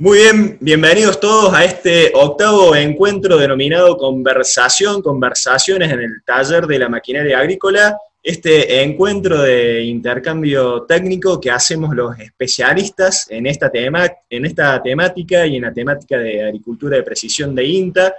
[0.00, 6.78] Muy bien, bienvenidos todos a este octavo encuentro denominado Conversación, Conversaciones en el Taller de
[6.78, 14.10] la Maquinaria Agrícola, este encuentro de intercambio técnico que hacemos los especialistas en esta, tema,
[14.30, 18.14] en esta temática y en la temática de agricultura de precisión de INTA,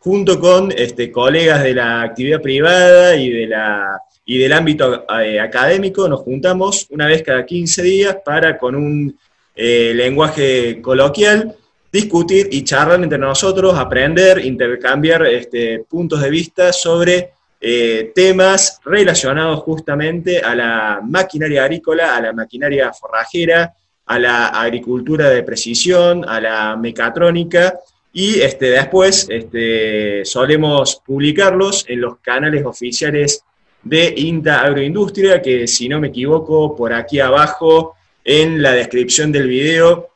[0.00, 5.38] junto con este, colegas de la actividad privada y, de la, y del ámbito eh,
[5.38, 9.16] académico, nos juntamos una vez cada 15 días para con un
[9.62, 11.54] eh, lenguaje coloquial,
[11.92, 19.60] discutir y charlar entre nosotros, aprender, intercambiar este, puntos de vista sobre eh, temas relacionados
[19.60, 23.74] justamente a la maquinaria agrícola, a la maquinaria forrajera,
[24.06, 27.78] a la agricultura de precisión, a la mecatrónica,
[28.14, 33.44] y este, después este, solemos publicarlos en los canales oficiales
[33.82, 39.48] de INTA Agroindustria, que si no me equivoco, por aquí abajo en la descripción del
[39.48, 40.10] video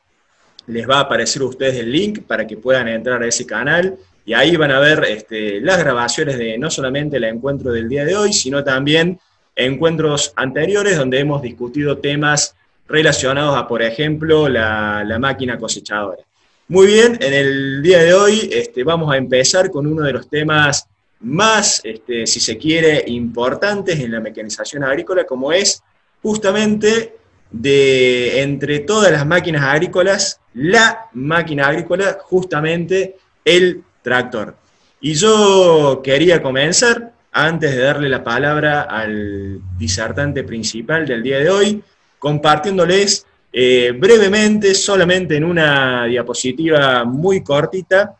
[0.67, 3.97] les va a aparecer a ustedes el link para que puedan entrar a ese canal
[4.25, 8.05] y ahí van a ver este, las grabaciones de no solamente el encuentro del día
[8.05, 9.19] de hoy, sino también
[9.55, 12.55] encuentros anteriores donde hemos discutido temas
[12.87, 16.23] relacionados a, por ejemplo, la, máquina cosechadora.
[16.67, 20.27] Muy bien, en el día de hoy este, vamos a empezar con uno de los
[20.27, 20.87] temas
[21.19, 25.81] más, este, si se quiere, importantes en la mecanización agrícola, como es
[26.21, 27.13] justamente
[27.51, 34.55] de entre todas las máquinas agrícolas, la máquina agrícola, justamente el tractor.
[35.01, 41.49] Y yo quería comenzar, antes de darle la palabra al disertante principal del día de
[41.49, 41.83] hoy,
[42.17, 48.15] compartiéndoles eh, brevemente, solamente en una diapositiva muy cortita,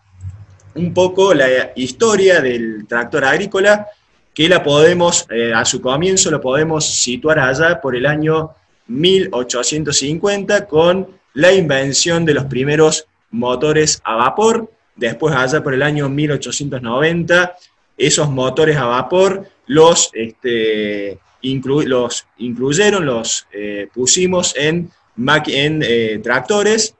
[0.75, 3.87] un poco la historia del tractor agrícola,
[4.33, 8.51] que la podemos, eh, a su comienzo lo podemos situar allá por el año
[8.87, 16.09] 1850 con la invención de los primeros motores a vapor, después allá por el año
[16.09, 17.55] 1890,
[17.97, 26.95] esos motores a vapor los, este, los incluyeron, los eh, pusimos en, eh, tractores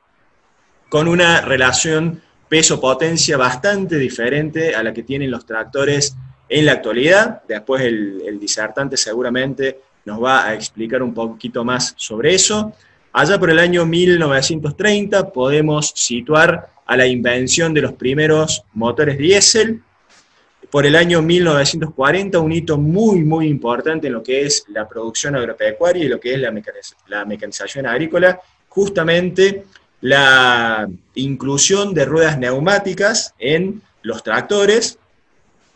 [0.90, 6.16] con una relación peso-potencia bastante diferente a la que tienen los tractores
[6.48, 7.42] en la actualidad.
[7.48, 12.74] Después el, el disertante seguramente nos va a explicar un poquito más sobre eso.
[13.12, 19.82] Allá por el año 1930 podemos situar a la invención de los primeros motores diésel.
[20.70, 25.36] Por el año 1940, un hito muy, muy importante en lo que es la producción
[25.36, 26.40] agropecuaria y lo que es
[27.08, 29.64] la, mecanización agrícola, justamente
[30.02, 35.00] la inclusión de ruedas neumáticas en los tractores.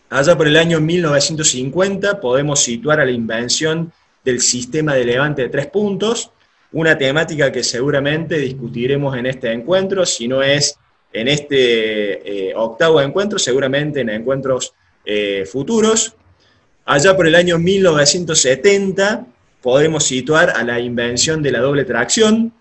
[0.09, 3.93] Allá por el año 1950 podemos situar a la invención
[4.23, 6.31] del sistema de levante de tres puntos,
[6.71, 10.77] una temática que seguramente discutiremos en este encuentro, si no es
[11.11, 14.73] en este eh, octavo encuentro, seguramente en encuentros
[15.05, 16.15] eh, futuros.
[16.85, 19.25] Allá por el año 1970
[19.61, 22.53] podemos situar a la invención de la doble tracción.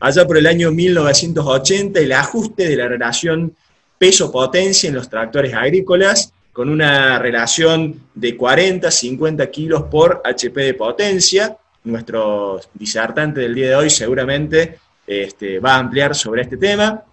[0.00, 3.56] Allá por el año 1980 el ajuste de la relación
[3.98, 10.74] peso-potencia en los tractores agrícolas con una relación de 40, 50 kilos por HP de
[10.74, 11.56] potencia.
[11.84, 17.04] Nuestro disertante del día de hoy seguramente este, va a ampliar sobre este tema.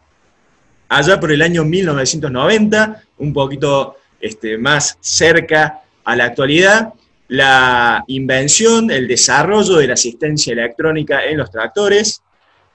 [0.89, 6.95] Allá por el año 1990, un poquito este, más cerca a la actualidad,
[7.27, 12.19] la invención, el desarrollo de la asistencia electrónica en los tractores.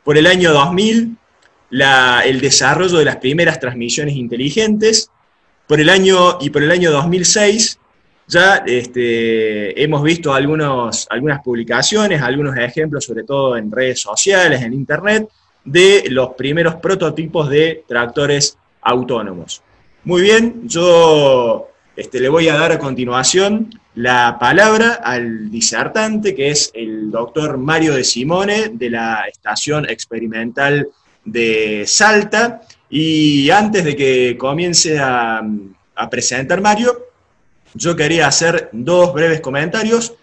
[0.05, 1.17] Por el año 2000,
[2.27, 5.11] el desarrollo de las primeras transmisiones inteligentes
[5.71, 7.79] por el año, y por el año 2006
[8.27, 11.07] ya este, hemos visto algunas
[11.45, 15.29] publicaciones, algunos ejemplos, sobre todo en redes sociales, en internet,
[15.65, 19.63] de los primeros prototipos de tractores autónomos.
[20.03, 26.51] Muy bien, yo este, le voy a dar a continuación la palabra al disertante, que
[26.51, 30.89] es el doctor Mario de Simone, de la Estación Experimental
[31.25, 35.43] de Salta, y antes de que comience a,
[36.11, 37.07] presentar Mario,
[37.75, 40.15] yo quería hacer dos breves comentarios.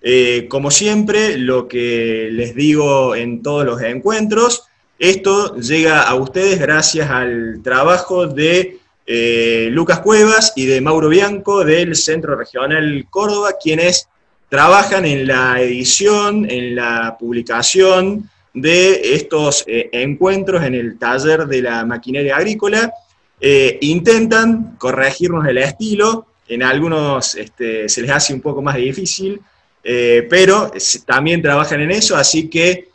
[0.00, 4.64] Eh, como siempre, lo que les digo en todos los encuentros,
[4.98, 11.64] esto llega a ustedes gracias al trabajo de eh, Lucas Cuevas y de Mauro Bianco
[11.64, 14.08] del Centro Regional Córdoba, quienes
[14.48, 21.60] trabajan en la edición, en la publicación, de estos eh, encuentros en el taller de
[21.60, 22.92] la maquinaria agrícola.
[23.40, 29.40] Eh, intentan corregirnos el estilo, en algunos este, se les hace un poco más difícil,
[29.82, 30.70] eh, pero
[31.04, 32.88] también trabajan en eso, así que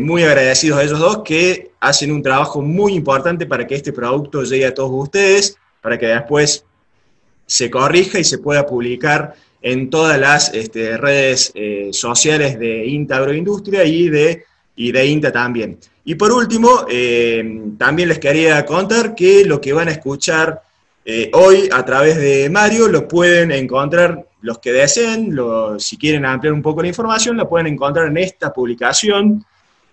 [0.00, 4.42] muy agradecidos a ellos dos que hacen un trabajo muy importante para que este producto
[4.42, 6.64] llegue a todos ustedes, para que después
[7.46, 11.52] se corrija y se pueda publicar en todas las este, redes
[11.92, 14.44] sociales de INTA Agroindustria y de,
[14.82, 15.78] y de INTA también.
[16.04, 20.62] Y por último, eh, también les quería contar que lo que van a escuchar
[21.32, 25.36] hoy a través de Mario lo pueden encontrar los que deseen,
[25.78, 29.44] si quieren ampliar un poco la información, la pueden encontrar en esta publicación,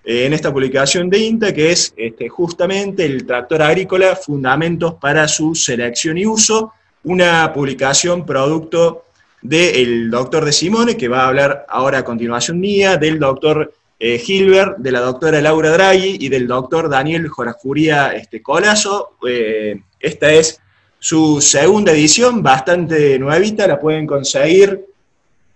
[0.03, 5.27] eh, en esta publicación de INTA, que es este, justamente el tractor agrícola, fundamentos para
[5.27, 6.73] su selección y uso,
[7.03, 9.05] una publicación producto
[9.41, 14.75] del doctor de Simone, que va a hablar ahora a continuación mía, del doctor eh,
[14.77, 19.17] de la doctora Laura Draghi y del doctor Daniel Jorajuría este, Colazo.
[19.27, 20.59] Eh, esta es
[20.99, 24.85] su segunda edición, bastante nuevita, la pueden conseguir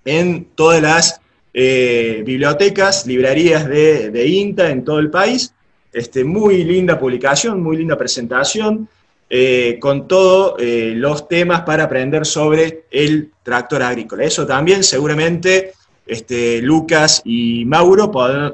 [0.06, 1.22] en todas las
[1.54, 5.54] eh, bibliotecas, librerías de, INTA en todo el país.
[5.94, 8.88] Este, muy linda publicación, muy linda presentación,
[9.30, 14.24] eh, con todos los temas para aprender sobre el tractor agrícola.
[14.24, 15.74] Eso también seguramente
[16.12, 18.12] este, Lucas y Mauro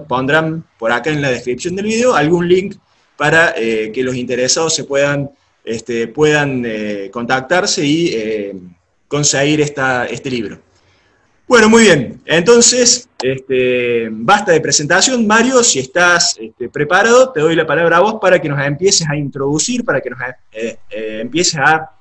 [0.08, 2.76] pondrán por acá en la descripción del video algún link
[3.18, 5.32] para que los interesados se puedan
[5.68, 8.56] este, puedan eh, contactarse y eh,
[9.10, 10.60] conseguir este libro.
[11.46, 12.22] Bueno, muy bien.
[12.26, 15.28] Entonces, este, basta de presentación.
[15.28, 16.38] Mario, si estás
[16.72, 20.10] preparado, te doy la palabra a vos para que nos empieces a introducir, para que
[20.10, 20.20] nos
[20.54, 21.92] eh, empieces a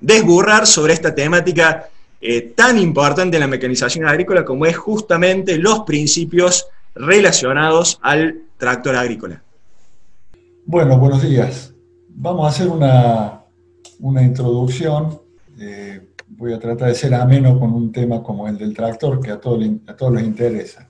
[0.00, 1.88] desburrar sobre esta temática
[2.54, 9.42] tan importante en la mecanización agrícola como es justamente los principios relacionados al tractor agrícola.
[10.66, 11.74] Bueno, buenos días.
[12.10, 13.42] Vamos a hacer una,
[14.22, 15.20] introducción.
[15.58, 19.30] Eh, voy a tratar de ser ameno con un tema como el del tractor, que
[19.30, 20.86] a todos, a todos les interesa.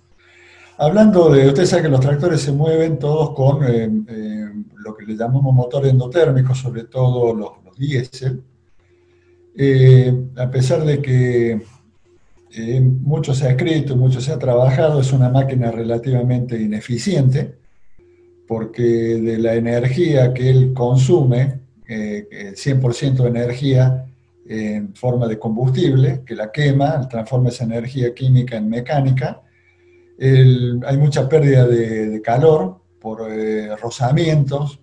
[0.78, 5.04] Hablando de, ustedes saben que los tractores se mueven todos con eh, eh, lo que
[5.04, 8.42] le llamamos motor endotérmico, sobre todo los, los diésel.
[10.36, 11.60] A pesar de que
[12.80, 17.54] mucho se ha escrito, mucho se ha trabajado, es una máquina relativamente ineficiente,
[18.48, 24.06] porque de la energía que él consume, eh, el 100% de energía
[24.46, 29.42] en forma de combustible, que la quema, transforma esa energía química en mecánica,
[30.20, 34.80] hay mucha pérdida de, calor por eh, rozamientos,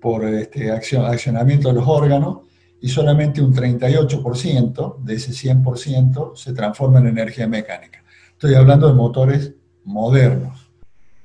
[0.00, 2.40] por este, accionamiento de los órganos,
[2.84, 8.04] y solamente un 38% de ese 100% se transforma en energía mecánica.
[8.32, 9.54] Estoy hablando de motores
[9.84, 10.64] modernos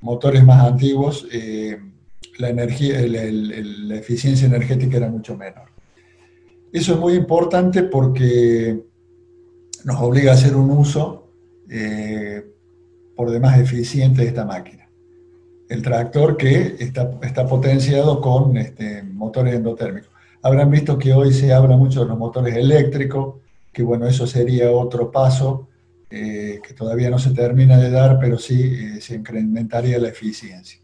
[0.01, 1.77] motores más antiguos, eh,
[2.37, 5.69] la, energía, la eficiencia energética era mucho menor.
[6.71, 8.81] Eso es muy importante porque
[9.83, 11.31] nos obliga a hacer un uso
[11.69, 12.45] eh,
[13.15, 14.87] por demás eficiente de esta máquina.
[15.67, 20.08] El tractor que está, está potenciado con este, motores endotérmicos.
[20.41, 23.35] Habrán visto que hoy se habla mucho de los motores eléctricos,
[23.73, 25.67] que bueno, eso sería otro paso
[26.09, 30.79] eh, que todavía no se termina de dar, pero sí eh, se incrementaría la eficiencia.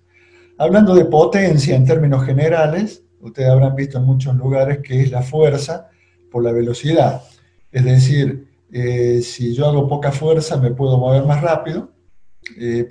[0.57, 5.21] Hablando de potencia en términos generales, ustedes habrán visto en muchos lugares que es la
[5.21, 5.89] fuerza
[6.29, 7.23] por la velocidad.
[7.71, 11.91] Es decir, eh, si yo hago poca fuerza me puedo mover más rápido,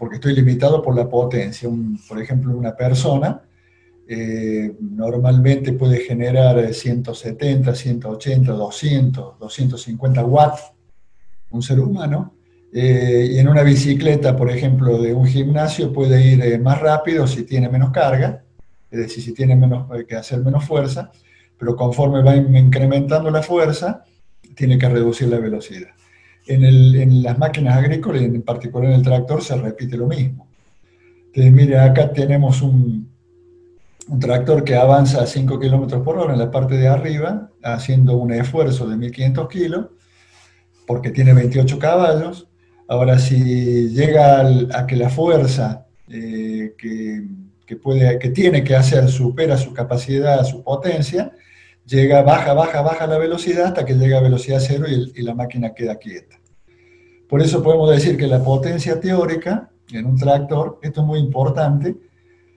[0.00, 1.68] porque estoy limitado por la potencia.
[2.08, 3.40] por ejemplo, una persona
[4.80, 10.74] normalmente puede generar 170, 180, 200, 250 watts
[11.54, 12.34] un ser humano,
[12.72, 17.26] eh, y en una bicicleta, por ejemplo, de un gimnasio puede ir eh, más rápido
[17.26, 18.42] si tiene menos carga,
[18.90, 21.12] es decir, si tiene menos, eh, que hacer menos fuerza,
[21.56, 24.04] pero conforme va incrementando la fuerza,
[24.56, 25.90] tiene que reducir la velocidad.
[26.46, 30.48] En, las máquinas agrícolas, en particular en el tractor, se repite lo mismo.
[31.26, 33.08] Entonces, mire, acá tenemos un,
[34.08, 38.16] un tractor que avanza a 5 km por hora en la parte de arriba, haciendo
[38.16, 39.86] un esfuerzo de 1500 kilos,
[40.86, 42.48] porque tiene 28 caballos.
[42.88, 47.26] Ahora, si llega a que la fuerza eh, que,
[47.66, 51.32] que tiene que hacer supera su capacidad, su potencia,
[51.86, 55.74] llega, baja, baja, baja la velocidad hasta que llega a velocidad cero y, la máquina
[55.74, 56.40] queda quieta.
[57.28, 61.96] Por eso podemos decir que la potencia teórica en un tractor, esto es muy importante,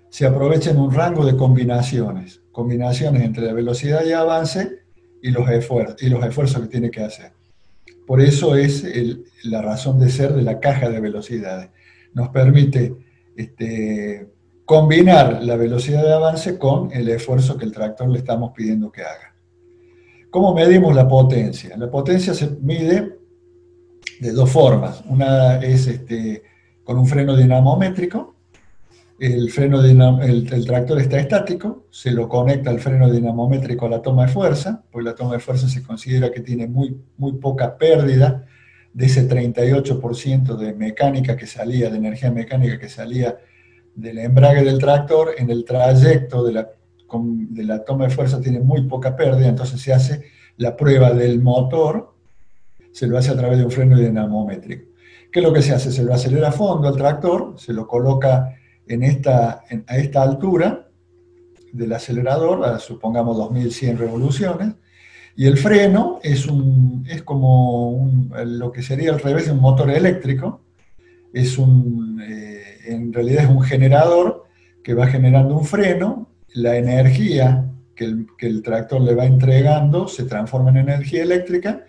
[0.10, 4.80] se aprovecha en un rango de combinaciones, combinaciones entre la velocidad y avance
[5.22, 7.32] y los, esfuerzos, y los esfuerzos que tiene que hacer.
[8.06, 8.86] Por eso es
[9.44, 11.70] la razón de ser de la caja de velocidades.
[12.14, 12.96] Nos permite
[13.36, 14.30] este,
[14.66, 19.02] combinar la velocidad de avance con el esfuerzo que el tractor le estamos pidiendo que
[19.02, 19.36] haga.
[20.30, 21.76] ¿Cómo medimos la potencia?
[21.78, 23.18] La potencia se mide
[24.20, 25.04] de dos formas.
[25.08, 26.44] Una es este,
[26.84, 28.36] con un freno dinamométrico.
[29.20, 34.28] El, freno el, tractor está estático, se lo conecta al freno dinamométrico a la toma
[34.28, 38.46] de fuerza, porque la toma de fuerza se considera que tiene muy, muy poca pérdida
[38.94, 43.38] de ese 38% de mecánica que salía, de energía mecánica que salía
[43.96, 46.70] del embrague del tractor, en el trayecto de la,
[47.12, 50.26] de la toma de fuerza tiene muy poca pérdida, entonces se hace
[50.58, 52.14] la prueba del motor,
[52.92, 54.92] se lo hace a través de un freno dinamométrico.
[55.32, 55.92] ¿Qué es lo que se hace?
[55.92, 58.57] Se lo acelera a fondo al tractor, se lo coloca
[58.88, 60.90] en esta, a esta altura
[61.72, 64.74] del acelerador, supongamos 2100 revoluciones,
[65.36, 68.10] y el freno es, un, es como
[68.46, 70.62] lo que sería al revés de un motor eléctrico,
[71.32, 74.46] es un, eh, en realidad es un generador
[74.84, 80.08] que va generando un freno, la energía que el, que el, tractor le va entregando
[80.08, 81.84] se transforma en energía eléctrica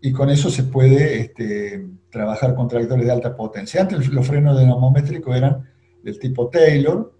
[0.00, 3.82] y con eso se puede este, trabajar con tractores de alta potencia.
[3.82, 5.68] Antes los frenos dinamométricos eran
[6.08, 7.12] del tipo Taylor,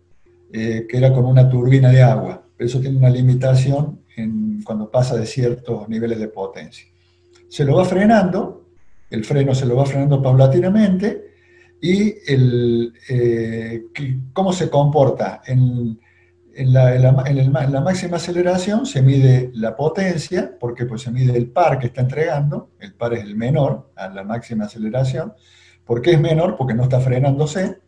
[0.52, 2.42] eh, que era con una turbina de agua.
[2.58, 6.86] Eso tiene una limitación en, cuando pasa de ciertos niveles de potencia.
[7.48, 8.66] Se lo va frenando,
[9.10, 11.28] el freno se lo va frenando paulatinamente,
[11.80, 13.84] y el, eh,
[14.32, 15.42] cómo se comporta.
[15.46, 16.00] En,
[16.54, 17.02] en, la, en,
[17.52, 22.00] la, máxima aceleración se mide la potencia, porque pues se mide el par que está
[22.00, 25.34] entregando, el par es el menor a la máxima aceleración.
[25.84, 26.56] ¿Por qué es menor?
[26.56, 27.78] Porque no está frenándose.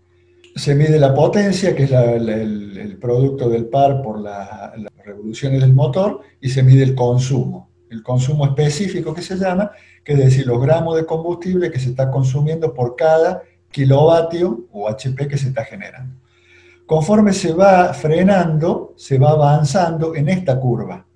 [0.56, 4.72] Se mide la potencia, que es el, producto del par por las
[5.04, 7.70] revoluciones del motor, y se mide el consumo.
[7.90, 9.70] El consumo específico que se llama,
[10.04, 14.88] que es decir, los gramos de combustible que se está consumiendo por cada kilovatio o
[14.88, 16.14] HP que se está generando.
[16.86, 21.06] Conforme se va frenando, se va avanzando en esta curva,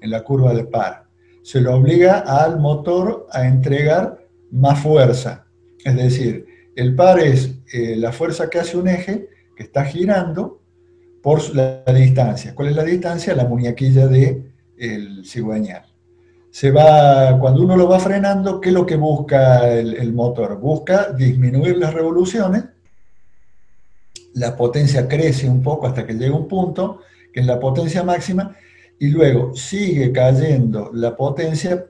[0.00, 1.04] en la curva de par.
[1.42, 5.46] Se lo obliga al motor a entregar más fuerza.
[5.84, 10.60] Es decir, el par es eh, la fuerza que hace un eje que está girando
[11.22, 12.54] por la, distancia.
[12.54, 13.34] ¿Cuál es la distancia?
[13.34, 15.90] La muñequilla del de cigüeñal
[16.50, 20.58] se va, cuando uno lo va frenando, ¿qué es lo que busca el, motor?
[20.58, 22.64] Busca disminuir las revoluciones,
[24.34, 27.00] la potencia crece un poco hasta que llega un punto,
[27.32, 28.56] que es la potencia máxima,
[28.98, 31.86] y luego sigue cayendo la potencia,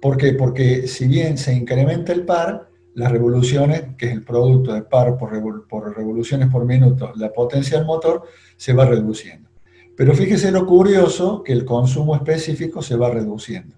[0.00, 0.34] ¿por qué?
[0.34, 5.16] Porque si bien se incrementa el par, las revoluciones, que es el producto de par
[5.16, 8.24] por, por revoluciones por minuto, la potencia del motor
[8.56, 9.48] se va reduciendo.
[9.96, 13.76] Pero fíjese lo curioso que el consumo específico se va reduciendo.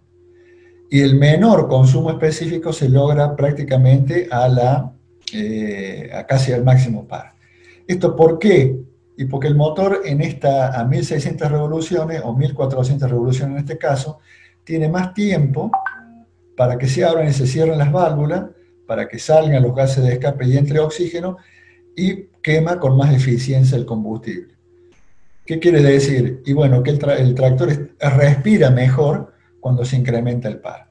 [0.90, 4.92] Y el menor consumo específico se logra prácticamente a, la,
[5.32, 7.34] eh, a casi al máximo par.
[7.86, 8.80] ¿Esto por qué?
[9.16, 14.18] Y porque el motor en esta, a 1600 revoluciones o 1400 revoluciones en este caso,
[14.64, 15.70] tiene más tiempo
[16.56, 18.44] para que se abran y se cierren las válvulas,
[18.86, 21.38] para que salgan los gases de escape y entre oxígeno,
[21.96, 24.54] y quema con más eficiencia el combustible.
[25.46, 26.42] ¿Qué quiere decir?
[26.46, 30.88] Y bueno, que el, tractor respira mejor cuando se incrementa el par.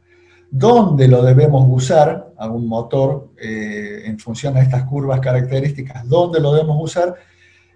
[0.50, 6.08] ¿Dónde lo debemos usar a un motor eh, en función a estas curvas características?
[6.08, 7.16] ¿Dónde lo debemos usar?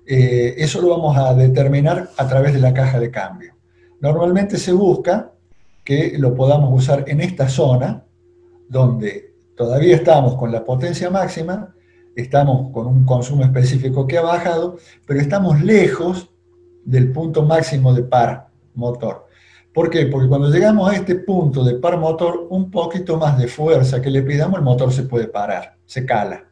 [0.05, 3.55] Eh, eso lo vamos a determinar a través de la caja de cambio.
[3.99, 5.31] Normalmente se busca
[5.83, 8.03] que lo podamos usar en esta zona,
[8.69, 9.26] donde
[9.57, 11.75] todavía estamos con la potencia máxima,
[12.15, 16.29] estamos con un consumo específico que ha bajado, pero estamos lejos
[16.85, 19.25] del punto máximo de par motor.
[19.73, 20.05] ¿Por qué?
[20.05, 24.09] Porque cuando llegamos a este punto de par motor, un poquito más de fuerza que
[24.09, 26.47] le pidamos, el motor se puede parar, se cala.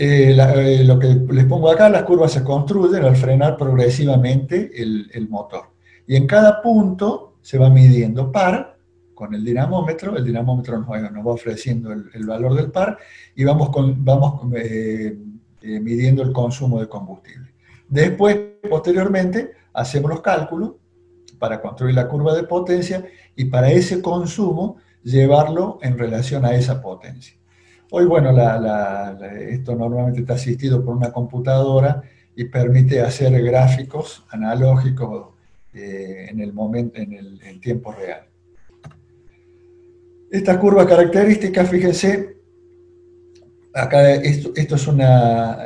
[0.00, 5.28] Eh, eh, lo que les pongo acá, las curvas se construyen al frenar progresivamente el,
[5.28, 5.72] motor.
[6.06, 8.77] Y en cada punto se va midiendo par
[9.18, 12.98] con el dinamómetro, el dinamómetro nos, va ofreciendo el, valor del par
[13.34, 15.18] y vamos, vamos eh,
[15.60, 17.48] midiendo el consumo de combustible.
[17.88, 18.38] Después,
[18.70, 20.74] posteriormente, hacemos los cálculos
[21.36, 26.80] para construir la curva de potencia y para ese consumo llevarlo en relación a esa
[26.80, 27.34] potencia.
[27.90, 28.30] Hoy, bueno,
[29.50, 32.02] esto normalmente está asistido por una computadora
[32.36, 35.34] y permite hacer gráficos analógicos
[35.74, 38.28] eh, en el momento, en el tiempo real.
[40.30, 42.36] Esta curva característica, fíjense,
[43.72, 44.88] acá esto, es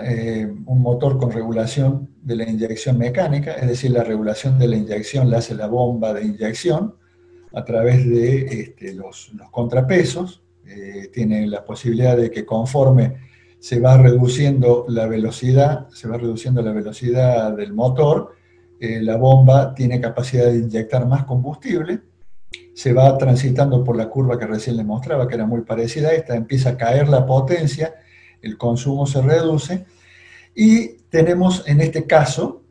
[0.04, 4.76] eh, un motor con regulación de la inyección mecánica, es decir, la regulación de la
[4.76, 6.95] inyección la hace la bomba de inyección
[7.52, 10.45] a través de este, los, contrapesos.
[10.64, 13.16] Eh, tiene la posibilidad de que conforme
[13.59, 18.37] se va reduciendo la velocidad, se va reduciendo la velocidad del motor,
[18.78, 22.00] eh, la bomba tiene capacidad de inyectar más combustible,
[22.75, 26.12] se va transitando por la curva que recién les mostraba, que era muy parecida a
[26.12, 27.94] esta, empieza a caer la potencia,
[28.40, 29.85] el consumo se reduce
[30.54, 32.64] y tenemos en este caso,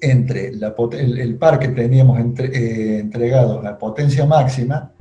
[0.00, 4.92] entre el, par que teníamos eh, entregado a potencia máxima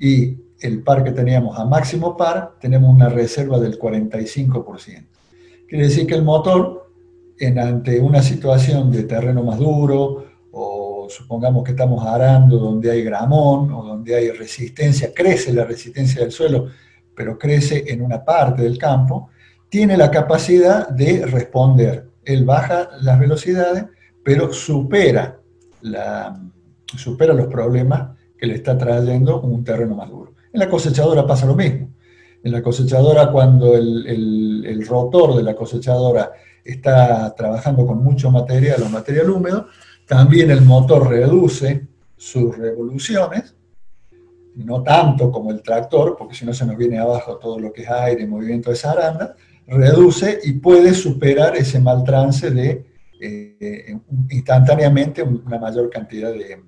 [0.00, 5.06] y el par que teníamos a máximo par, tenemos una reserva del 45%.
[5.68, 6.90] Quiere decir que el motor,
[7.38, 10.25] en, ante una situación de terreno más duro,
[11.08, 16.32] supongamos que estamos arando donde hay gramón, o donde hay resistencia, crece la resistencia del
[16.32, 16.68] suelo,
[17.14, 19.30] pero crece en una parte del campo,
[19.68, 22.08] tiene la capacidad de responder.
[22.24, 23.84] Él baja las velocidades,
[24.22, 25.40] pero supera,
[25.82, 26.38] la,
[26.96, 30.34] supera los problemas que le está trayendo un terreno más duro.
[30.52, 31.90] En la cosechadora pasa lo mismo.
[32.42, 36.32] En la cosechadora, cuando el, rotor de la cosechadora
[36.64, 39.66] está trabajando con mucho material o material húmedo,
[40.06, 41.86] también el motor reduce
[42.16, 43.54] sus revoluciones,
[44.54, 47.82] no tanto como el tractor, porque si no se nos viene abajo todo lo que
[47.82, 49.36] es aire, movimiento de esa aranda,
[49.66, 52.86] reduce y puede superar ese mal trance de
[53.20, 53.98] eh,
[54.30, 56.62] instantáneamente una mayor cantidad de,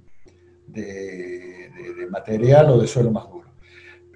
[0.66, 3.48] de material o de suelo más duro.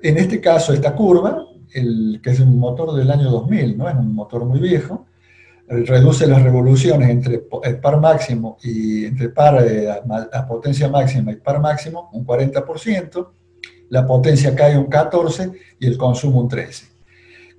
[0.02, 3.88] En este caso, esta curva el, que es un motor del año 2000, ¿no?
[3.88, 5.07] es un motor muy viejo,
[5.73, 9.88] reduce las revoluciones entre par máximo y entre par eh,
[10.33, 13.29] la potencia máxima y par máximo un 40%,
[13.88, 16.88] la potencia cae un 14% y el consumo un 13%.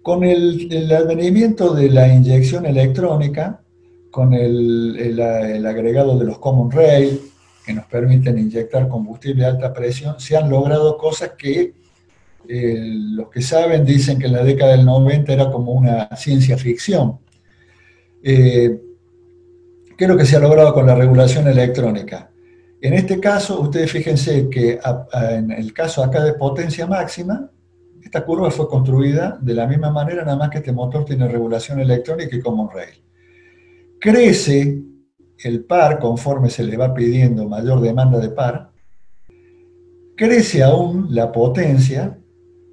[0.02, 3.62] Con el, el advenimiento de la inyección electrónica,
[4.12, 7.20] con el, el, agregado de los Common Rail,
[7.66, 11.74] que nos permiten inyectar combustible a alta presión, se han logrado cosas que
[12.46, 17.23] los que saben dicen que en la década del 90 era como una ciencia ficción.
[18.24, 18.80] Eh,
[19.98, 22.32] ¿Qué es lo que se ha logrado con la regulación electrónica?
[22.82, 24.80] En este caso, ustedes fíjense que
[25.32, 27.50] en el caso acá de potencia máxima,
[28.02, 31.80] esta curva fue construida de la misma manera, nada más que este motor tiene regulación
[31.80, 33.02] electrónica y common rail.
[34.00, 34.82] Crece
[35.44, 38.72] el par conforme se le va pidiendo mayor demanda de par,
[40.16, 42.20] crece aún la potencia,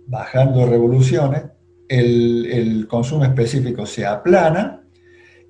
[0.07, 1.45] bajando revoluciones,
[1.89, 4.80] el, consumo específico se aplana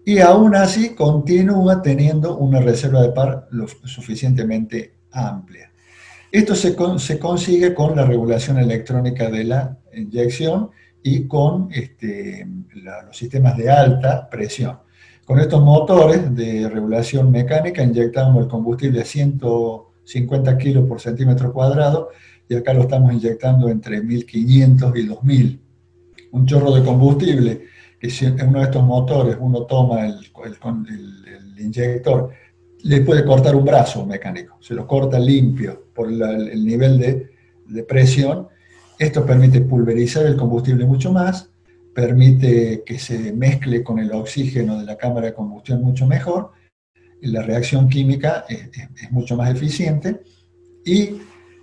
[0.05, 5.71] y aún así continúa teniendo una reserva de par lo suficientemente amplia.
[6.33, 6.77] Esto se,
[7.19, 10.71] consigue con la regulación electrónica de la inyección
[11.03, 14.79] y con este, los sistemas de alta presión.
[15.25, 22.11] Con estos motores de regulación mecánica inyectamos el combustible a 150 kilos por centímetro cuadrado
[22.49, 25.61] y acá lo estamos inyectando entre 1500 y 2000.
[26.33, 27.67] Un chorro de combustible,
[28.01, 32.31] que si en uno de estos motores uno toma el, el, inyector,
[32.83, 37.31] le puede cortar un brazo mecánico, se lo corta limpio por el nivel de,
[37.67, 38.49] de presión.
[38.99, 41.51] Esto permite pulverizar el combustible mucho más,
[41.95, 46.53] permite que se mezcle con el oxígeno de la cámara de combustión mucho mejor,
[47.21, 48.71] la reacción química es,
[49.03, 50.23] es mucho más eficiente
[50.87, 51.19] y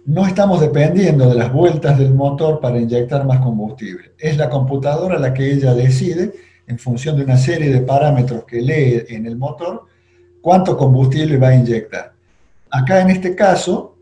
[0.08, 4.14] no estamos dependiendo de las vueltas del motor para inyectar más combustible.
[4.18, 6.34] Es la computadora la que ella decide,
[6.66, 9.84] en función de una serie de parámetros que lee en el motor,
[10.40, 12.14] cuánto combustible va a inyectar.
[12.72, 13.98] Acá en este caso,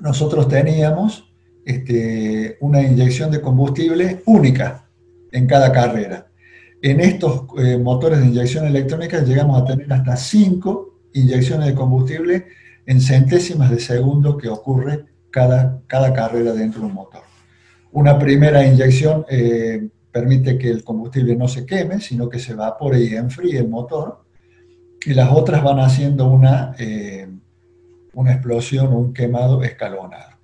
[0.00, 1.32] nosotros teníamos
[1.64, 4.88] este, una inyección de combustible única
[5.30, 6.26] en cada carrera.
[6.82, 12.46] En estos eh, motores de inyección electrónica llegamos a tener hasta 5 inyecciones de combustible
[12.86, 17.22] en centésimas de segundo que ocurre cada, cada carrera dentro de un motor.
[17.92, 23.00] Una primera inyección eh, permite que el combustible no se queme, sino que se evapore
[23.00, 24.24] y enfríe el motor,
[25.04, 27.28] y las otras van haciendo una, eh,
[28.14, 30.36] una explosión un quemado escalonado.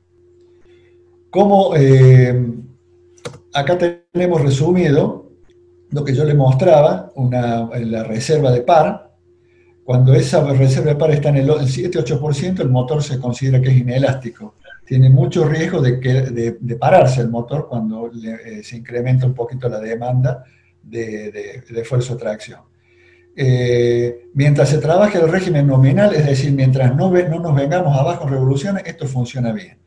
[1.30, 2.52] Como eh,
[3.54, 3.78] acá
[4.12, 5.32] tenemos resumido
[5.90, 9.11] lo que yo le mostraba, una, la reserva de par,
[9.84, 13.76] cuando esa reserva de par está en el 7-8%, el motor se considera que es
[13.78, 14.54] inelástico.
[14.86, 19.68] Tiene mucho riesgo de, que, de, pararse el motor cuando eh, se incrementa un poquito
[19.68, 20.44] la demanda
[20.82, 22.60] de, de esfuerzo de tracción.
[23.34, 28.24] Eh, mientras se trabaje el régimen nominal, es decir, mientras no, no nos vengamos abajo
[28.24, 29.78] en revoluciones, esto funciona bien.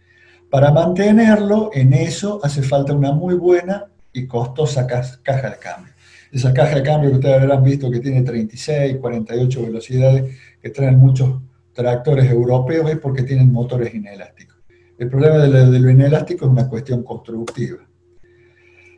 [0.50, 5.94] Para mantenerlo en eso hace falta una muy buena y costosa caja de cambio.
[6.36, 11.00] Esa caja de cambio que ustedes habrán visto que tiene 36, 48 velocidades, que traen
[11.00, 11.40] muchos
[11.72, 14.58] tractores europeos, es porque tienen motores inelásticos.
[14.98, 17.88] El problema de lo, inelástico es una cuestión constructiva.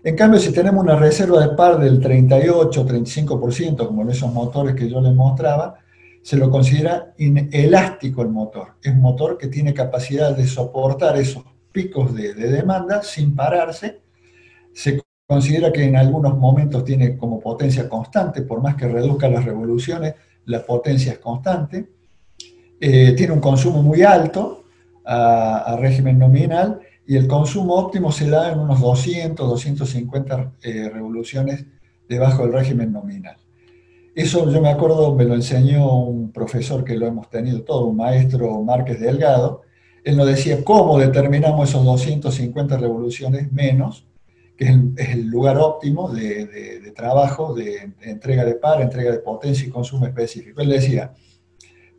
[0.03, 4.73] En cambio, si tenemos una reserva de par del 38, 35%, como en esos motores
[4.73, 5.75] que yo les mostraba,
[6.23, 8.77] se lo considera inelástico el motor.
[8.81, 14.01] Es un motor que tiene capacidad de soportar esos picos de, de demanda sin pararse,
[14.73, 19.43] se considera que en algunos momentos tiene como potencia constante, por más que reduzca las
[19.43, 21.89] revoluciones, la potencia es constante.
[22.79, 24.63] Eh, tiene un consumo muy alto
[25.05, 31.65] a, régimen nominal y el consumo óptimo se da en unos 200, 250 eh, revoluciones
[32.07, 33.35] debajo del régimen nominal.
[34.15, 37.97] Eso yo me acuerdo, me lo enseñó un profesor que lo hemos tenido todo, un
[37.97, 39.63] maestro Márquez Delgado.
[40.03, 44.06] Él nos decía cómo determinamos esos 250 revoluciones menos,
[44.57, 49.69] que es el, lugar óptimo de, trabajo, de, entrega de par, entrega de potencia y
[49.69, 50.61] consumo específico.
[50.61, 51.13] Él decía,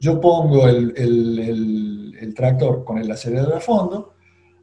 [0.00, 4.14] yo pongo el, tractor con el acelerador a fondo,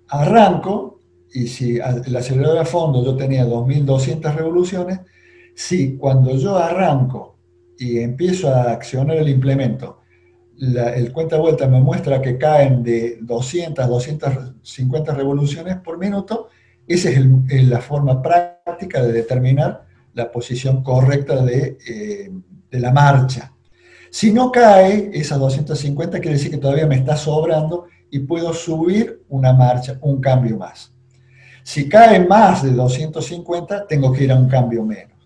[0.09, 0.99] arranco,
[1.33, 4.99] y si el acelerador a fondo yo tenía 2.200 revoluciones,
[5.53, 7.37] si cuando yo arranco
[7.77, 9.99] y empiezo a accionar el implemento,
[10.57, 16.49] el cuenta vuelta me muestra que caen de 200 250 revoluciones por minuto,
[16.87, 22.31] esa es la forma práctica de determinar la posición correcta de, eh,
[22.71, 23.53] la marcha.
[24.09, 29.23] Si no cae esas 250, quiere decir que todavía me está sobrando y puedo subir
[29.29, 30.93] una marcha, un cambio más.
[31.63, 35.17] Si cae más de 250, tengo que ir a un cambio menos.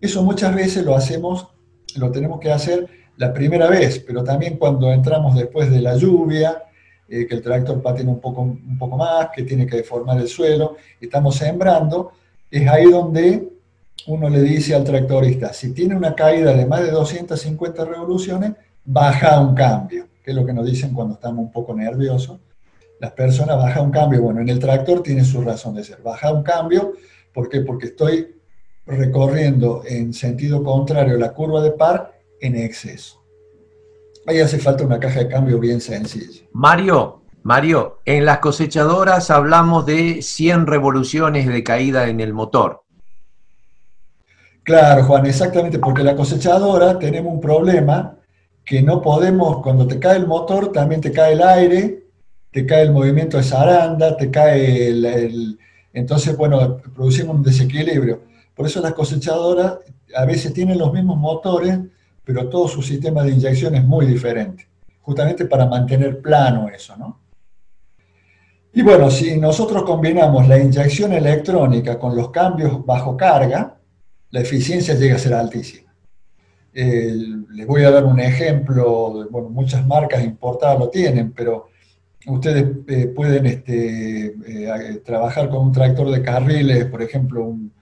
[0.00, 1.48] Eso muchas veces lo hacemos
[1.96, 6.62] lo tenemos que hacer la primera vez, pero también cuando entramos después de la lluvia,
[7.10, 10.28] eh, que el tractor patina un poco, un poco más, que tiene que deformar el
[10.28, 12.12] suelo, estamos sembrando,
[12.48, 13.48] es ahí donde
[14.06, 18.52] uno le dice al tractorista, si tiene una caída de más de 250 revoluciones,
[18.84, 22.38] baja un cambio, que es lo que nos dicen cuando estamos un poco nerviosos.
[23.00, 26.32] Las personas baja un cambio, bueno, en el tractor tiene su razón de ser, baja
[26.32, 26.92] un cambio,
[27.34, 27.62] ¿por qué?
[27.62, 28.36] Porque estoy
[28.86, 33.19] recorriendo en sentido contrario la curva de par en exceso.
[34.26, 36.42] Ahí hace falta una caja de cambio bien sencilla.
[36.52, 42.82] Mario, Mario, en las cosechadoras hablamos de 100 revoluciones de caída en el motor.
[44.62, 48.16] Claro, Juan, exactamente, porque la cosechadora tenemos un problema
[48.64, 52.04] que no podemos, cuando te cae el motor, también te cae el aire,
[52.52, 55.58] te cae el movimiento de zaranda, te cae el
[55.92, 58.22] entonces, bueno, producimos un desequilibrio.
[58.54, 59.78] Por eso las cosechadoras
[60.14, 61.78] a veces tienen los mismos motores,
[62.32, 64.68] pero todo su sistema de inyección es muy diferente,
[65.00, 67.20] justamente para mantener plano eso, ¿no?
[68.72, 73.76] Y bueno, si nosotros combinamos la inyección electrónica con los cambios bajo carga,
[74.30, 75.92] la eficiencia llega a ser altísima.
[76.72, 81.70] Les voy a dar un ejemplo, bueno, muchas marcas importadas lo tienen, pero
[82.26, 87.72] ustedes eh, pueden este, eh, trabajar con un tractor de carriles, por ejemplo, un,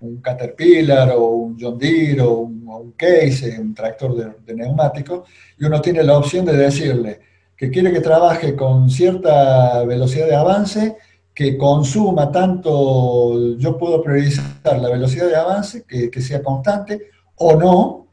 [0.00, 2.56] un Caterpillar o un John Deere o un,
[2.96, 5.24] Case, un tractor de, neumático,
[5.58, 7.20] y uno tiene la opción de decirle
[7.56, 10.96] que quiere que trabaje con cierta velocidad de avance,
[11.34, 18.06] que consuma tanto, yo puedo priorizar la velocidad de avance, que, sea constante, o no,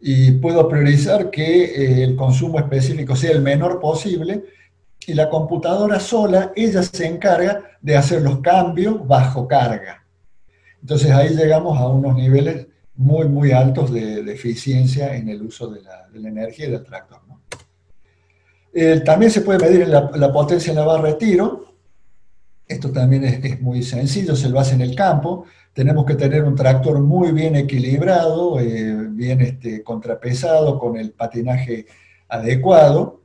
[0.00, 4.44] y puedo priorizar que eh, el consumo específico sea el menor posible,
[5.06, 10.04] y la computadora sola, ella se encarga de hacer los cambios bajo carga.
[10.80, 15.82] Entonces ahí llegamos a unos niveles muy, muy altos de, eficiencia en el uso de
[15.82, 17.20] la, energía y del tractor.
[18.74, 21.74] Eh, también se puede medir la, potencia en la barra de tiro.
[22.66, 25.46] Esto también es, muy sencillo, se lo hace en el campo.
[25.72, 31.86] Tenemos que tener un tractor muy bien equilibrado, eh, bien este, contrapesado, con el patinaje
[32.28, 33.17] adecuado.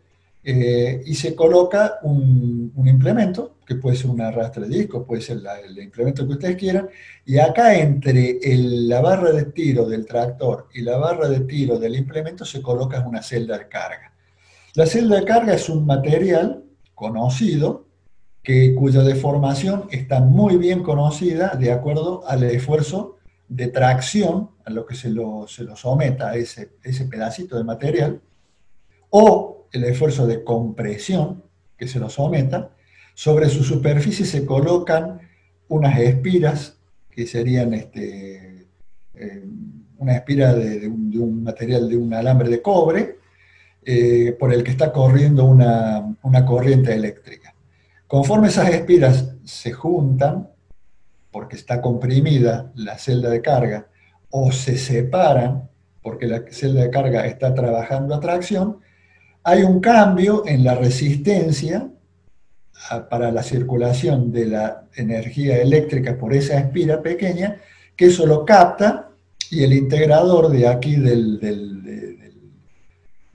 [0.46, 5.38] Eh, y se coloca un, implemento, que puede ser una arrastre de disco, puede ser
[5.64, 6.90] el implemento que ustedes quieran,
[7.26, 11.96] y acá entre la barra de tiro del tractor y la barra de tiro del
[11.96, 14.14] implemento se coloca una celda de carga.
[14.76, 17.88] La celda de carga es un material conocido,
[18.44, 23.16] que, cuya deformación está muy bien conocida de acuerdo al esfuerzo
[23.48, 27.64] de tracción a lo que se lo, se lo someta a ese, ese pedacito de
[27.64, 28.22] material,
[29.10, 31.44] o el esfuerzo de compresión
[31.76, 32.72] que se lo someta,
[33.16, 35.20] sobre su superficie se colocan
[35.68, 36.78] unas espiras,
[37.10, 38.68] que serían este,
[39.16, 39.44] eh,
[39.98, 43.18] una espira de, un, material de un alambre de cobre,
[43.84, 47.54] eh, por el que está corriendo una, una corriente eléctrica.
[48.08, 50.50] Conforme esas espiras se juntan,
[51.32, 53.88] porque está comprimida la celda de carga,
[54.30, 55.70] o se separan,
[56.02, 58.80] porque la celda de carga está trabajando a tracción,
[59.44, 61.90] hay un cambio en la resistencia
[63.10, 67.58] para la circulación de la energía eléctrica por esa espira pequeña,
[67.96, 69.10] que eso lo capta
[69.50, 71.40] y el integrador de aquí del,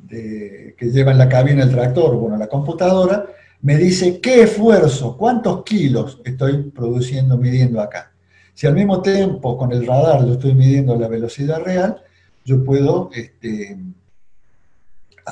[0.09, 3.27] que lleva en la cabina el tractor, bueno, la computadora,
[3.61, 8.13] me dice qué esfuerzo, cuántos kilos estoy produciendo, midiendo acá.
[8.55, 12.03] Si al mismo tiempo con el radar yo estoy midiendo la velocidad real,
[12.45, 13.77] yo puedo este,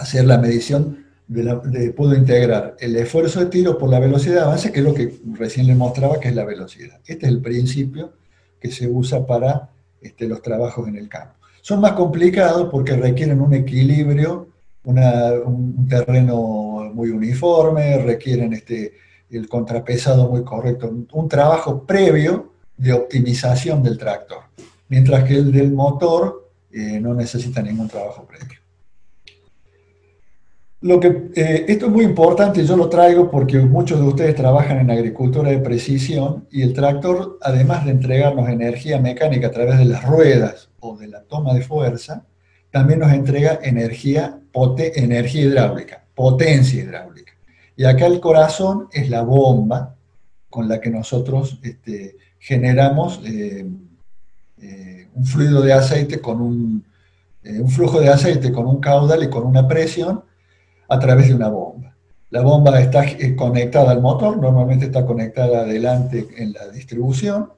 [0.01, 4.71] hacer la medición, de, puedo integrar el esfuerzo de tiro por la velocidad de avance,
[4.71, 7.01] que es lo que recién le mostraba que es la velocidad.
[7.07, 8.13] Este es el principio
[8.61, 11.35] que se usa para este, los trabajos en el campo.
[11.63, 14.49] Son más complicados porque requieren un equilibrio,
[14.85, 18.95] un terreno muy uniforme, requieren este,
[19.31, 24.45] el contrapesado muy correcto, un trabajo previo de optimización del tractor,
[24.89, 28.59] mientras que el del motor eh, no necesita ningún trabajo previo.
[30.87, 34.79] Lo que, eh, esto es muy importante, yo lo traigo porque muchos de ustedes trabajan
[34.79, 39.85] en agricultura de precisión y el tractor, además de entregarnos energía mecánica a través de
[39.87, 42.25] las ruedas o de la toma de fuerza,
[42.71, 47.33] también nos entrega energía, energía hidráulica, potencia hidráulica.
[47.75, 49.97] Y acá el corazón es la bomba
[50.49, 53.69] con la que nosotros este, generamos eh,
[54.63, 56.85] eh, un fluido de aceite con un,
[57.43, 60.23] un flujo de aceite con un caudal y con una presión
[60.89, 61.97] a través de una bomba.
[62.31, 67.51] La bomba está eh, conectada al motor, normalmente está conectada adelante en la distribución,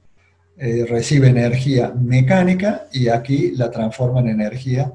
[0.56, 4.92] eh, recibe energía mecánica y aquí la transforma en energía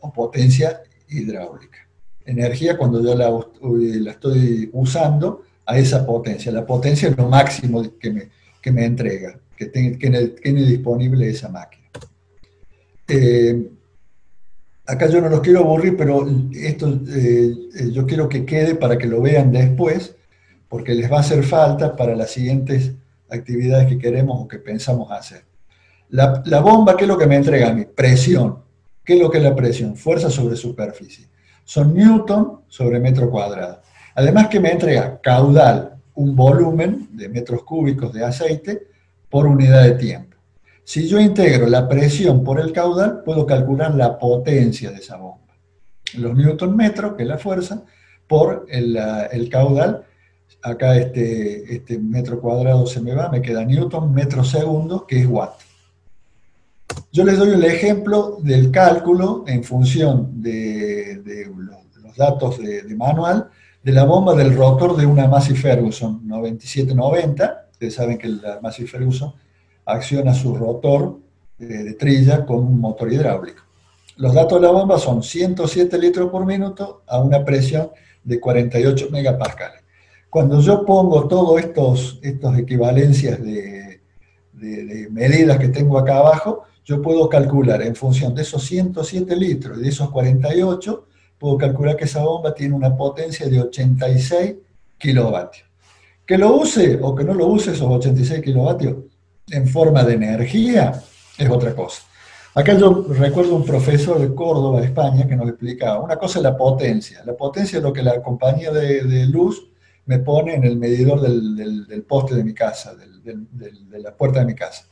[0.00, 1.78] o potencia hidráulica.
[2.24, 6.52] Energía cuando yo la, la estoy usando a esa potencia.
[6.52, 8.28] La potencia es lo máximo que me,
[8.60, 11.88] que me entrega, que tiene, disponible esa máquina.
[13.08, 13.70] Eh,
[14.90, 18.98] acá yo no los quiero aburrir, pero esto eh, eh, yo quiero que quede para
[18.98, 20.16] que lo vean después,
[20.68, 22.92] porque les va a hacer falta para las siguientes
[23.28, 25.44] actividades que queremos o que pensamos hacer.
[26.10, 27.84] La, bomba, ¿qué es lo que me entrega a mí?
[27.84, 28.58] Presión.
[29.04, 29.96] ¿Qué es lo que es la presión?
[29.96, 31.28] Fuerza sobre superficie.
[31.64, 33.80] Son newton sobre metro cuadrado.
[34.16, 38.88] Además que me entrega caudal, un volumen de metros cúbicos de aceite
[39.28, 40.29] por unidad de tiempo.
[40.90, 45.54] Si yo integro la presión por el caudal, puedo calcular la potencia de esa bomba.
[46.14, 47.84] Los newton metros, que es la fuerza,
[48.26, 50.02] por el, caudal,
[50.60, 55.28] acá este, este, metro cuadrado se me va, me queda newton metro segundo, que es
[55.28, 55.60] watt.
[57.12, 61.22] Yo les doy el ejemplo del cálculo en función de,
[62.02, 63.48] los, datos de, manual
[63.80, 67.68] de la bomba del rotor de una Massey Ferguson 9790.
[67.70, 69.34] Ustedes saben que la Massey Ferguson
[69.92, 71.18] acciona su rotor
[71.58, 73.62] eh, de trilla con un motor hidráulico.
[74.16, 77.90] Los datos de la bomba son 107 litros por minuto a una presión
[78.22, 79.80] de 48 megapascales.
[80.28, 84.00] Cuando yo pongo todas estos, estos equivalencias de,
[84.52, 89.78] de, medidas que tengo acá abajo, yo puedo calcular en función de esos 107 litros
[89.78, 91.06] y de esos 48,
[91.38, 94.54] puedo calcular que esa bomba tiene una potencia de 86
[94.98, 95.66] kilovatios.
[96.26, 98.96] Que lo use o que no lo use esos 86 kilovatios,
[99.50, 101.02] en forma de energía
[101.36, 102.02] es otra cosa.
[102.54, 106.56] Acá yo recuerdo un profesor de Córdoba, España, que nos explicaba, una cosa es la
[106.56, 107.22] potencia.
[107.24, 109.70] La potencia es lo que la compañía de, luz
[110.06, 114.54] me pone en el medidor del, poste de mi casa, de la puerta de mi
[114.54, 114.84] casa.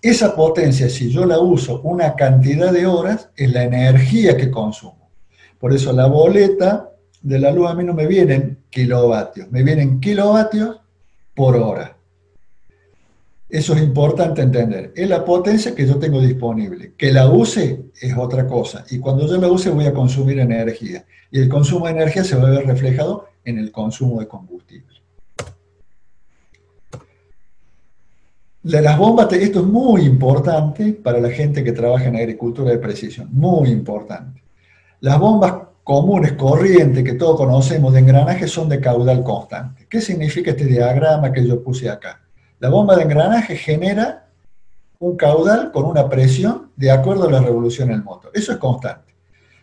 [0.00, 5.10] Esa potencia, si yo la uso una cantidad de horas, es la energía que consumo.
[5.58, 9.98] Por eso la boleta de la luz a mí no me vienen kilovatios, me vienen
[9.98, 10.80] kilovatios
[11.34, 11.97] por hora.
[13.48, 14.92] Eso es importante entender.
[14.94, 16.92] Es la potencia que yo tengo disponible.
[16.96, 18.84] Que la use es otra cosa.
[18.90, 21.06] Y cuando yo la use voy a consumir energía.
[21.30, 24.86] Y el consumo de energía se va a ver reflejado en el consumo de combustible.
[28.62, 32.78] De las bombas, esto es muy importante para la gente que trabaja en agricultura de
[32.78, 33.28] precisión.
[33.32, 34.42] Muy importante.
[35.00, 39.86] Las bombas comunes, corrientes, que todos conocemos de engranaje, son de caudal constante.
[39.88, 42.27] ¿Qué significa este diagrama que yo puse acá?
[42.60, 44.28] La bomba de engranaje genera
[44.98, 48.32] un caudal con una presión de acuerdo a la revolución del motor.
[48.34, 49.14] Eso es constante.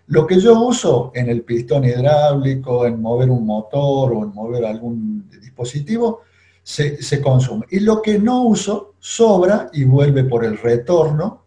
[0.08, 4.66] Lo que yo uso en el pistón hidráulico, en mover un motor o en mover
[4.66, 6.22] algún dispositivo,
[6.64, 7.66] se, consume.
[7.70, 11.44] Y lo que no uso sobra y vuelve por el retorno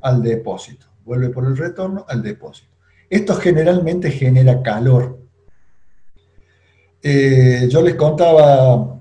[0.00, 0.86] al depósito.
[1.04, 2.70] Vuelve por el retorno al depósito.
[3.08, 5.18] Esto generalmente genera calor.
[7.02, 8.99] Eh, yo les contaba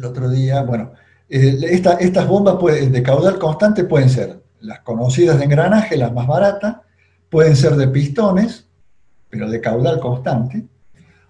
[0.00, 0.92] el otro día, bueno,
[1.28, 2.56] eh, estas bombas
[2.90, 6.78] de caudal constante pueden ser las conocidas de engranaje, las más baratas,
[7.28, 8.66] pueden ser de pistones,
[9.28, 10.64] pero de caudal constante,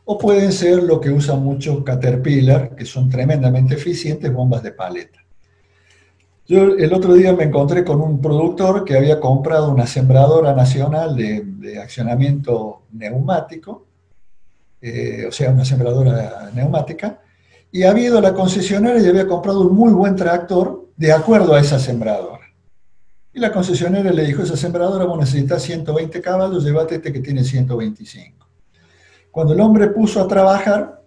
[0.04, 5.18] o pueden ser lo que usa mucho Caterpillar, que son tremendamente eficientes, bombas de paleta.
[6.46, 11.16] Yo el otro día me encontré con un productor que había comprado una sembradora nacional
[11.16, 13.86] de, accionamiento neumático,
[14.80, 17.20] eh, o sea, una sembradora neumática,
[17.72, 21.54] y había ido a la concesionaria y había comprado un muy buen tractor de acuerdo
[21.54, 22.40] a esa sembradora.
[23.32, 27.44] Y la concesionaria le dijo, esa sembradora vos necesitas 120 caballos, llévate este que tiene
[27.44, 28.46] 125.
[29.30, 31.04] Cuando el hombre puso a trabajar,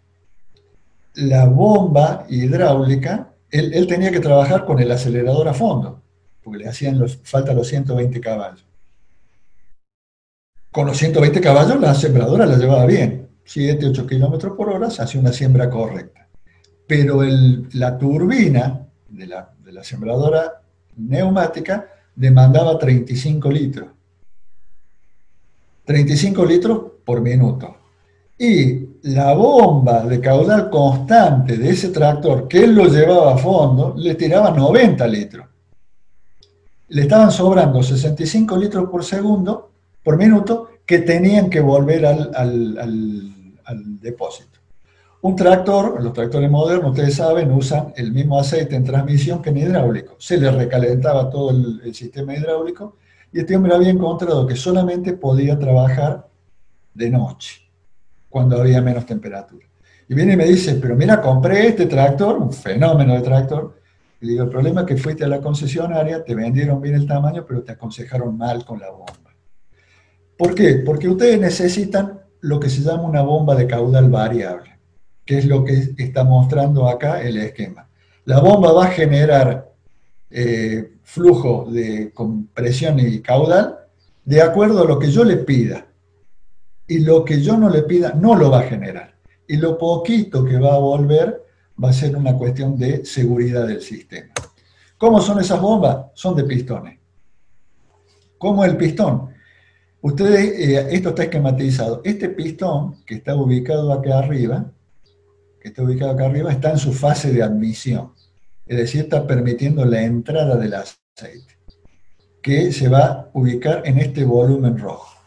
[1.15, 6.01] la bomba hidráulica, él, tenía que trabajar con el acelerador a fondo,
[6.41, 8.65] porque le hacían falta los 120 caballos.
[10.71, 15.03] Con los 120 caballos la sembradora la llevaba bien, 7, 8 kilómetros por hora, se
[15.03, 16.22] hacía una siembra correcta.
[16.87, 20.61] Pero la turbina de la, sembradora
[20.97, 23.89] neumática demandaba 35 litros.
[25.85, 27.77] 35 litros por minuto.
[28.37, 33.93] Y la bomba de caudal constante de ese tractor, que él lo llevaba a fondo,
[33.97, 35.47] le tiraba 90 litros.
[36.89, 39.71] Le estaban sobrando 65 litros por segundo,
[40.03, 44.62] por minuto, que tenían que volver al depósito.
[45.23, 49.57] Un tractor, los tractores modernos, ustedes saben, usan el mismo aceite en transmisión que en
[49.57, 50.17] hidráulico.
[50.19, 52.97] Se le recalentaba todo el, sistema hidráulico
[53.31, 56.27] y este hombre había encontrado que solamente podía trabajar
[56.93, 57.61] de noche,
[58.27, 59.65] cuando había menos temperatura.
[60.09, 63.79] Y viene y me dice, pero mira, compré este tractor, un fenómeno de tractor,
[64.19, 67.45] y digo, el problema es que fuiste a la concesionaria, te vendieron bien el tamaño,
[67.47, 69.33] pero te aconsejaron mal con la bomba.
[70.37, 70.83] ¿Por qué?
[70.85, 74.72] Porque ustedes necesitan lo que se llama una bomba de caudal variable
[75.25, 77.87] que es lo que está mostrando acá el esquema.
[78.25, 79.71] La bomba va a generar
[80.29, 83.77] eh, flujo de compresión y caudal
[84.25, 85.87] de acuerdo a lo que yo le pida.
[86.87, 89.15] Y lo que yo no le pida no lo va a generar.
[89.47, 91.43] Y lo poquito que va a volver
[91.81, 94.33] va a ser una cuestión de seguridad del sistema.
[94.97, 96.07] ¿Cómo son esas bombas?
[96.13, 96.99] Son de pistones.
[98.37, 99.29] ¿Cómo el pistón?
[100.01, 102.01] Ustedes, eh, esto está esquematizado.
[102.03, 104.71] Este pistón que está ubicado acá arriba,
[105.63, 108.11] que está ubicado acá arriba, está en su fase de admisión.
[108.65, 111.57] Es decir, está permitiendo la entrada del aceite,
[112.41, 115.17] que se va a ubicar en este volumen rojo.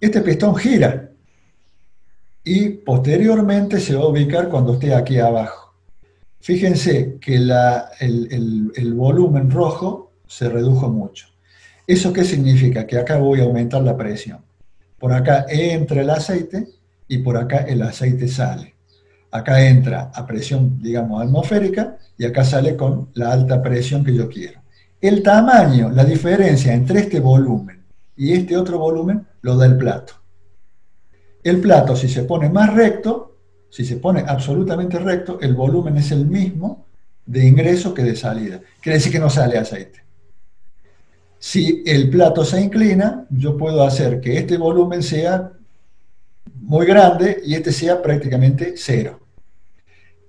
[0.00, 1.10] Este pistón gira
[2.44, 5.74] y posteriormente se va a ubicar cuando esté aquí abajo.
[6.38, 11.26] Fíjense que el, el volumen rojo se redujo mucho.
[11.84, 12.86] ¿Eso qué significa?
[12.86, 14.44] Que acá voy a aumentar la presión.
[15.00, 16.68] Por acá entra el aceite
[17.08, 18.76] y por acá el aceite sale.
[19.30, 24.28] Acá entra a presión, digamos, atmosférica y acá sale con la alta presión que yo
[24.28, 24.60] quiero.
[25.00, 27.82] El tamaño, la diferencia entre este volumen
[28.16, 30.14] y este otro volumen lo da el plato.
[31.42, 33.38] El plato, si se pone más recto,
[33.70, 36.86] si se pone absolutamente recto, el volumen es el mismo
[37.24, 38.60] de ingreso que de salida.
[38.80, 40.00] Quiere decir que no sale aceite.
[41.38, 45.52] Si el plato se inclina, yo puedo hacer que este volumen sea
[46.70, 49.18] muy grande y este sea prácticamente cero.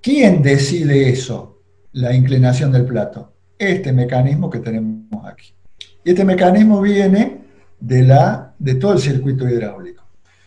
[0.02, 1.62] ¿Quién decide eso?
[1.92, 3.32] La inclinación del plato.
[3.60, 5.54] Este mecanismo que tenemos aquí.
[6.04, 7.42] Y este mecanismo viene
[7.80, 10.04] de, la, de todo el circuito hidráulico.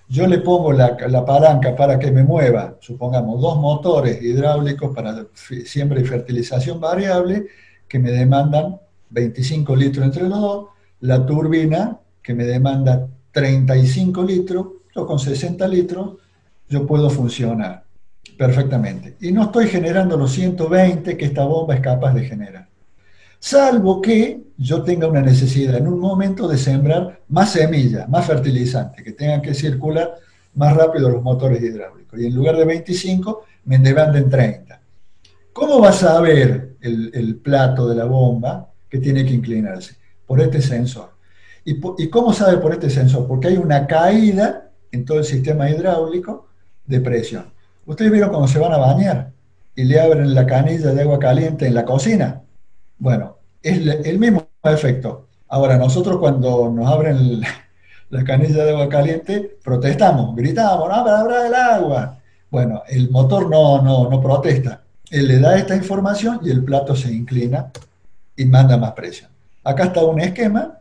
[0.09, 5.29] Yo le pongo la, la palanca para que me mueva, supongamos, dos motores hidráulicos para
[5.65, 7.47] siembra y fertilización variable
[7.87, 8.81] que me demandan
[9.11, 10.67] 25 litros entre los dos,
[11.03, 16.15] la turbina que me demanda 35 litros, con 60 litros
[16.69, 17.85] yo puedo funcionar
[18.39, 19.17] perfectamente.
[19.21, 22.69] Y no estoy generando los 120 que esta bomba es capaz de generar.
[23.39, 29.03] Salvo que yo tenga una necesidad en un momento de sembrar más semilla, más fertilizante,
[29.03, 30.15] que tengan que circular
[30.55, 32.19] más rápido los motores hidráulicos.
[32.19, 34.81] Y en lugar de 25, me demanden 30.
[35.53, 39.97] ¿Cómo vas a ver el, el, plato de la bomba que tiene que inclinarse?
[40.27, 41.11] Por este sensor.
[41.65, 43.27] ¿Y, ¿Y cómo sabe por este sensor?
[43.29, 44.64] Porque hay una caída
[44.95, 46.49] en todo el sistema hidráulico
[46.87, 47.53] de presión.
[47.87, 49.33] Ustedes vieron cuando se van a bañar
[49.75, 52.43] y le abren la canilla de agua caliente en la cocina.
[52.99, 55.27] Bueno, es el mismo efecto.
[55.49, 57.41] Ahora, nosotros cuando nos abren
[58.11, 62.19] la canilla de agua caliente, protestamos, gritamos, no, abra el agua.
[62.51, 64.83] Bueno, el motor no, no, no protesta.
[65.11, 67.71] Él le da esta información y el plato se inclina
[68.37, 69.31] y manda más presión.
[69.65, 70.79] Acá está un esquema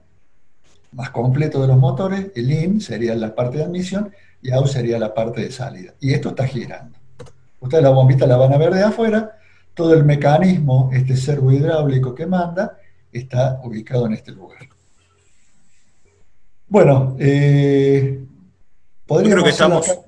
[0.93, 4.99] más completo de los motores, el IN sería la parte de admisión y out sería
[4.99, 5.93] la parte de salida.
[5.99, 6.97] Y esto está girando.
[7.59, 9.37] Ustedes la bombita la van a ver de afuera,
[9.73, 12.77] todo el mecanismo, este servo hidráulico que manda,
[13.11, 14.59] está ubicado en este lugar.
[16.67, 18.19] Bueno, eh,
[19.07, 19.99] Yo creo que estamos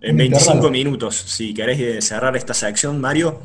[0.00, 1.14] en 25 minutos.
[1.16, 3.40] Si queréis cerrar esta sección, Mario.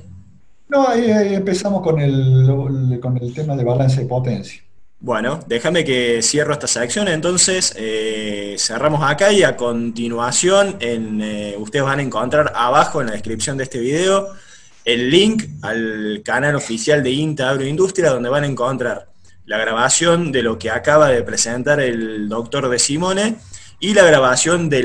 [0.69, 4.63] No, ahí, empezamos con el, con el tema de balance de potencia.
[5.03, 11.83] Bueno, déjame que cierro esta sección, entonces eh, cerramos acá y a continuación eh, ustedes
[11.83, 14.29] van a encontrar abajo en la descripción de este video
[14.85, 19.09] el link al canal oficial de INTA Agroindustria, donde van a encontrar
[19.43, 23.35] la grabación de lo que acaba de presentar el doctor De Simone
[23.81, 24.83] y la grabación de,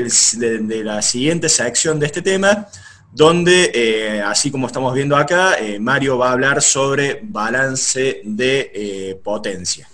[0.83, 2.67] la siguiente sección de este tema,
[3.13, 9.87] donde, eh, así como estamos viendo acá, Mario va a hablar sobre balance de potencia.